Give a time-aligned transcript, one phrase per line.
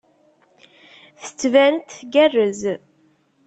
[1.23, 2.61] Tettban-d tgerrez.